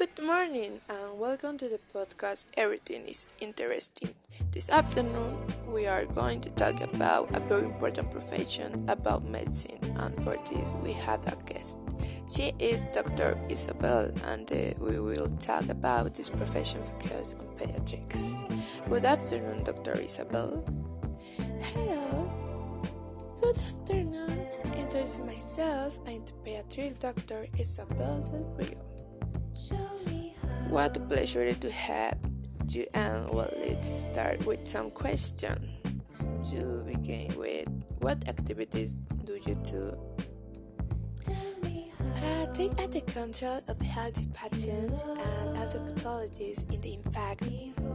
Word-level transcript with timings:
Good 0.00 0.24
morning 0.24 0.80
and 0.88 1.20
welcome 1.20 1.58
to 1.58 1.68
the 1.68 1.78
podcast 1.92 2.46
Everything 2.56 3.04
is 3.04 3.26
Interesting. 3.38 4.14
This 4.50 4.70
afternoon 4.70 5.36
we 5.68 5.86
are 5.86 6.06
going 6.06 6.40
to 6.40 6.48
talk 6.56 6.80
about 6.80 7.28
a 7.36 7.40
very 7.40 7.66
important 7.66 8.10
profession 8.10 8.88
about 8.88 9.28
medicine 9.28 9.76
and 10.00 10.16
for 10.24 10.38
this 10.48 10.66
we 10.82 10.94
have 10.94 11.20
a 11.26 11.36
guest. 11.44 11.76
She 12.32 12.54
is 12.58 12.86
Dr. 12.94 13.36
Isabel 13.50 14.10
and 14.24 14.50
uh, 14.50 14.72
we 14.80 14.98
will 14.98 15.28
talk 15.36 15.68
about 15.68 16.14
this 16.14 16.30
profession 16.30 16.82
focus 16.82 17.34
on 17.38 17.44
pediatrics. 17.60 18.40
Good 18.88 19.04
afternoon 19.04 19.64
Dr. 19.64 20.00
Isabel. 20.00 20.64
Hello. 21.60 22.32
Good 23.42 23.58
afternoon. 23.58 24.48
Introduce 24.78 25.18
myself. 25.18 25.98
I'm 26.06 26.24
the 26.24 26.32
pediatric 26.40 26.98
doctor 27.00 27.48
Isabel 27.58 28.24
Del 28.24 28.48
Rio. 28.56 28.89
What 30.70 30.96
a 30.96 31.00
pleasure 31.00 31.52
to 31.52 31.70
have 31.72 32.16
you 32.68 32.86
and 32.94 33.28
well 33.30 33.50
let's 33.58 33.90
start 33.90 34.46
with 34.46 34.68
some 34.68 34.92
questions. 34.92 35.66
To 36.52 36.84
begin 36.86 37.36
with, 37.36 37.66
what 37.98 38.28
activities 38.28 39.02
do 39.24 39.40
you 39.44 39.56
do? 39.66 39.98
I 41.26 42.46
take 42.52 42.78
at 42.78 42.92
the 42.92 43.00
control 43.00 43.60
of 43.66 43.80
healthy 43.80 44.28
patients 44.32 45.02
and 45.02 45.56
other 45.58 45.80
pathologies 45.80 46.62
in 46.72 46.80
the 46.80 46.94
impact 46.94 47.42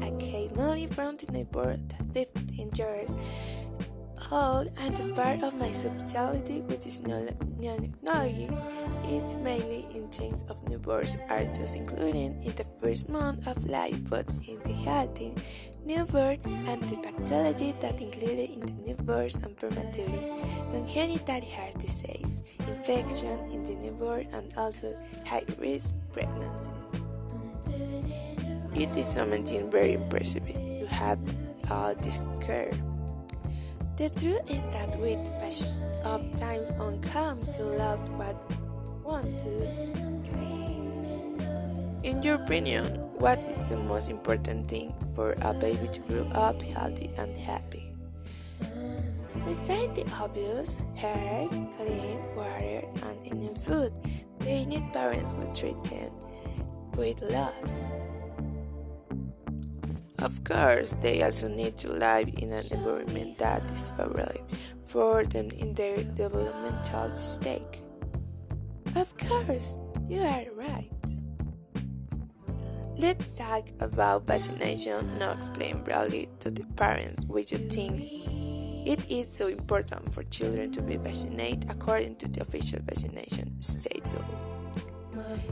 I 0.02 0.08
occasionally 0.08 0.88
from 0.88 1.16
the 1.16 1.32
neighborhood 1.32 1.96
15 2.14 2.72
years 2.76 3.16
old 4.30 4.70
and 4.78 4.98
the 4.98 5.14
part 5.14 5.44
of 5.44 5.56
my 5.56 5.72
specialty 5.72 6.60
which 6.62 6.86
is 6.86 7.00
neonatology 7.00 8.52
it's 9.08 9.38
mainly 9.38 9.88
in 9.94 10.10
terms 10.12 10.44
of 10.50 10.64
newborns 10.66 11.18
are 11.30 11.46
just 11.54 11.76
including 11.76 12.42
in 12.44 12.54
the 12.56 12.66
first 12.82 13.10
month 13.10 13.48
of 13.48 13.64
life, 13.66 14.00
but 14.10 14.30
in 14.48 14.60
the 14.66 14.74
healthy 14.74 15.34
newborn 15.86 16.40
and 16.68 16.82
the 16.84 16.98
pathology 16.98 17.74
that 17.80 18.02
included 18.02 18.50
in 18.50 18.60
the 18.62 18.94
newborns 18.94 19.42
and 19.44 19.56
prematurely, 19.56 20.32
congenital 20.72 21.42
heart 21.52 21.78
disease, 21.80 22.42
infection 22.68 23.40
in 23.52 23.64
the 23.64 23.76
newborn, 23.76 24.28
and 24.34 24.52
also 24.58 24.98
high-risk 25.26 25.96
pregnancies. 26.12 27.06
It 28.74 28.96
is 28.98 29.08
something 29.08 29.70
very 29.70 29.94
impressive 29.94 30.46
to 30.46 30.88
have 30.88 31.20
all 31.70 31.94
this 31.96 32.26
care. 32.42 32.72
The 33.98 34.10
truth 34.10 34.52
is 34.52 34.70
that 34.72 35.00
with 35.00 35.24
passage 35.40 35.82
of 36.04 36.36
time 36.38 36.64
one 36.78 37.00
comes 37.02 37.56
to 37.58 37.64
love 37.64 38.00
what 38.18 38.36
one 39.06 39.38
In 42.04 42.24
your 42.24 42.36
opinion, 42.42 42.86
what 43.22 43.44
is 43.46 43.70
the 43.70 43.78
most 43.78 44.10
important 44.10 44.68
thing 44.68 44.94
for 45.16 45.38
a 45.42 45.54
baby 45.54 45.88
to 45.94 46.00
grow 46.02 46.26
up 46.34 46.60
healthy 46.62 47.12
and 47.18 47.38
happy? 47.38 47.94
Besides 49.46 49.94
the 49.94 50.06
obvious, 50.20 50.82
hair, 50.96 51.48
clean 51.78 52.20
water, 52.34 52.82
and 53.06 53.18
enough 53.30 53.64
food, 53.64 53.94
they 54.40 54.66
need 54.66 54.92
parents 54.92 55.34
who 55.34 55.46
treat 55.54 55.78
them 55.86 56.12
with 56.98 57.22
love. 57.22 57.54
Of 60.18 60.44
course, 60.44 60.96
they 61.00 61.22
also 61.22 61.48
need 61.48 61.78
to 61.86 61.94
live 61.94 62.30
in 62.42 62.52
an 62.52 62.66
environment 62.72 63.38
that 63.38 63.70
is 63.70 63.88
favorable 63.90 64.42
for 64.82 65.24
them 65.24 65.50
in 65.52 65.76
their 65.76 66.02
developmental 66.02 67.16
stage. 67.16 67.85
Of 68.96 69.18
course, 69.18 69.78
you 70.08 70.22
are 70.22 70.46
right. 70.56 70.90
Let's 72.98 73.38
talk 73.38 73.68
about 73.82 74.26
vaccination. 74.26 75.20
Now 75.20 75.34
explain 75.34 75.84
broadly 75.84 76.30
to 76.40 76.50
the 76.50 76.64
parents 76.78 77.26
why 77.28 77.40
you 77.40 77.58
think 77.58 78.00
it 78.88 79.12
is 79.12 79.30
so 79.30 79.48
important 79.48 80.14
for 80.14 80.24
children 80.24 80.72
to 80.72 80.82
be 80.82 80.96
vaccinated 80.96 81.70
according 81.70 82.16
to 82.18 82.30
the 82.30 82.42
official 82.42 82.80
vaccination 82.84 83.60
schedule. 83.60 84.24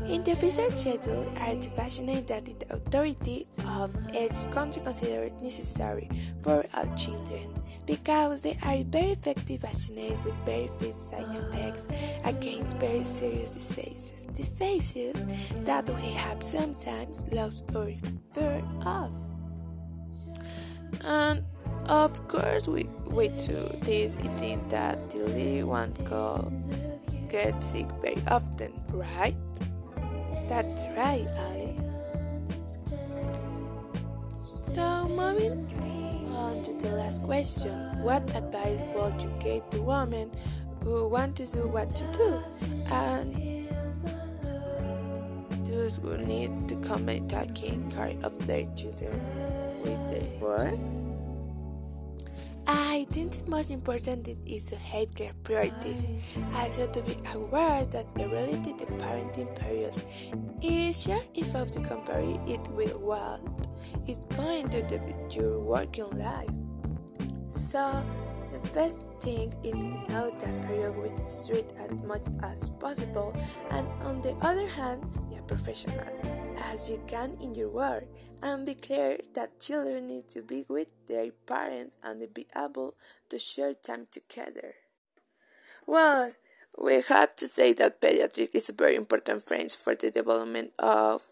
In 0.07 0.23
the 0.23 0.31
official 0.31 0.71
schedule 0.71 1.27
are 1.37 1.55
the 1.55 1.67
vaccinations 1.75 2.27
that 2.27 2.45
the 2.45 2.73
authority 2.73 3.45
of 3.67 3.93
each 4.13 4.49
country 4.51 4.81
considers 4.83 5.31
necessary 5.41 6.09
for 6.41 6.65
all 6.73 6.95
children 6.95 7.53
because 7.85 8.41
they 8.41 8.57
are 8.63 8.83
very 8.83 9.11
effective 9.11 9.61
vaccinated 9.61 10.23
with 10.23 10.35
very 10.45 10.69
few 10.79 10.93
side 10.93 11.27
effects 11.35 11.87
against 12.25 12.77
very 12.77 13.03
serious 13.03 13.53
diseases, 13.55 14.25
diseases 14.35 15.27
that 15.63 15.89
we 15.89 16.11
have 16.11 16.43
sometimes 16.43 17.31
lost 17.31 17.65
or 17.75 17.93
fear 18.33 18.63
of. 18.85 19.11
And 21.03 21.43
of 21.87 22.27
course, 22.27 22.67
we, 22.67 22.87
we 23.11 23.27
do 23.29 23.69
this 23.81 24.17
eating 24.23 24.65
that 24.69 25.09
the 25.09 25.19
little 25.19 25.69
one 25.69 25.93
go 26.05 26.51
get 27.29 27.61
sick 27.63 27.87
very 28.01 28.21
often, 28.27 28.71
right? 28.91 29.35
That's 30.47 30.85
right, 30.95 31.27
Ali. 31.37 31.82
So, 34.73 35.07
moving 35.07 35.69
on 36.33 36.63
to 36.63 36.73
the 36.73 36.95
last 36.95 37.21
question 37.21 37.77
What 38.01 38.23
advice 38.35 38.81
would 38.95 39.21
you 39.21 39.31
give 39.39 39.69
to 39.69 39.83
women 39.83 40.31
who 40.81 41.07
want 41.09 41.35
to 41.35 41.45
do 41.45 41.67
what 41.67 42.01
you 42.01 42.07
do 42.11 42.41
and 42.89 43.69
those 45.67 45.97
who 45.97 46.17
need 46.17 46.67
to 46.69 46.75
come 46.77 47.05
commit 47.05 47.29
taking 47.29 47.91
care 47.91 48.17
of 48.23 48.33
their 48.47 48.65
children 48.75 49.13
with 49.83 50.01
their 50.09 50.39
work? 50.41 51.12
I 52.65 53.05
think 53.11 53.31
the 53.43 53.49
most 53.49 53.71
important 53.71 54.25
thing 54.25 54.39
is 54.45 54.69
to 54.69 54.77
have 54.77 55.13
their 55.15 55.33
priorities. 55.43 56.09
Also 56.55 56.87
to 56.87 57.01
be 57.01 57.17
aware 57.33 57.85
that 57.85 58.13
the 58.15 58.27
related 58.27 58.79
the 58.79 58.85
parenting 58.85 59.53
period 59.59 60.01
is 60.61 61.03
sure 61.03 61.21
if 61.33 61.53
of 61.55 61.71
the 61.73 61.81
compare 61.81 62.21
it 62.47 62.67
with 62.69 62.95
what 62.95 63.41
is 64.07 64.19
going 64.37 64.69
to 64.69 64.81
the 64.83 65.01
your 65.35 65.59
working 65.59 66.09
life. 66.17 66.49
So 67.49 68.03
the 68.51 68.69
best 68.69 69.05
thing 69.19 69.53
is 69.63 69.77
to 69.79 70.11
know 70.11 70.31
that 70.39 70.67
period 70.67 70.95
with 70.97 71.17
the 71.17 71.25
street 71.25 71.65
as 71.77 71.99
much 72.01 72.27
as 72.43 72.69
possible 72.69 73.35
and 73.71 73.87
on 74.03 74.21
the 74.21 74.33
other 74.41 74.67
hand 74.67 75.03
be 75.29 75.35
a 75.35 75.41
professional 75.41 75.97
as 76.57 76.89
you 76.89 77.01
can 77.07 77.37
in 77.41 77.55
your 77.55 77.69
work 77.69 78.05
and 78.41 78.65
be 78.65 78.75
clear 78.75 79.17
that 79.33 79.59
children 79.59 80.07
need 80.07 80.29
to 80.29 80.41
be 80.41 80.65
with 80.67 80.87
their 81.07 81.31
parents 81.45 81.97
and 82.03 82.33
be 82.33 82.47
able 82.55 82.95
to 83.29 83.39
share 83.39 83.73
time 83.73 84.07
together. 84.11 84.75
Well, 85.85 86.33
we 86.77 87.01
have 87.01 87.35
to 87.37 87.47
say 87.47 87.73
that 87.73 88.01
pediatric 88.01 88.49
is 88.53 88.69
a 88.69 88.73
very 88.73 88.95
important 88.95 89.43
phase 89.43 89.75
for 89.75 89.95
the 89.95 90.11
development 90.11 90.71
of 90.79 91.27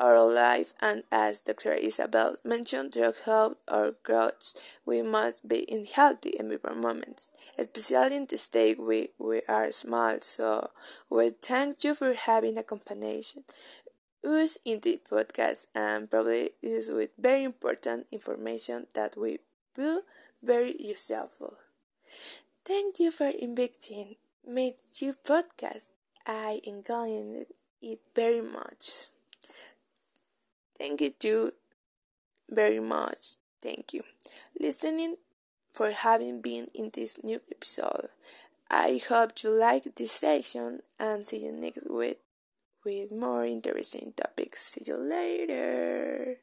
our 0.00 0.26
life 0.26 0.74
and 0.80 1.04
as 1.12 1.40
Dr. 1.40 1.74
Isabel 1.74 2.36
mentioned 2.44 2.94
throughout 2.94 3.58
or 3.70 3.94
growth 4.02 4.54
we 4.84 5.00
must 5.00 5.46
be 5.46 5.58
in 5.58 5.84
healthy 5.86 6.34
environments, 6.38 7.34
especially 7.56 8.16
in 8.16 8.26
the 8.26 8.36
state 8.36 8.80
we, 8.80 9.10
we 9.18 9.42
are 9.48 9.70
small 9.70 10.18
so 10.20 10.70
we 11.08 11.30
thank 11.30 11.84
you 11.84 11.94
for 11.94 12.14
having 12.14 12.58
a 12.58 12.64
combination 12.64 13.44
us 14.24 14.58
in 14.64 14.80
the 14.80 15.00
podcast 15.10 15.66
and 15.74 16.10
probably 16.10 16.50
use 16.60 16.90
with 16.90 17.10
very 17.18 17.44
important 17.44 18.06
information 18.10 18.86
that 18.94 19.16
we 19.16 19.38
will 19.76 20.02
very 20.42 20.74
useful. 20.78 21.54
Thank 22.64 22.98
you 23.00 23.10
for 23.10 23.28
inviting 23.28 24.16
me 24.46 24.74
to 24.94 25.14
podcast. 25.24 25.88
I 26.26 26.60
enjoyed 26.64 27.46
it 27.80 28.00
very 28.14 28.40
much. 28.40 29.08
Thank 30.78 31.00
you 31.00 31.10
too 31.10 31.52
very 32.48 32.80
much. 32.80 33.36
Thank 33.60 33.92
you. 33.92 34.02
Listening 34.58 35.16
for 35.72 35.90
having 35.92 36.40
been 36.40 36.68
in 36.74 36.90
this 36.92 37.18
new 37.22 37.40
episode. 37.50 38.08
I 38.70 39.00
hope 39.08 39.42
you 39.42 39.50
like 39.50 39.94
this 39.96 40.12
section 40.12 40.82
and 40.98 41.26
see 41.26 41.44
you 41.44 41.52
next 41.52 41.88
week 41.90 42.21
with 42.84 43.10
more 43.10 43.44
interesting 43.44 44.12
topics. 44.16 44.62
See 44.62 44.84
you 44.86 44.96
later. 44.96 46.38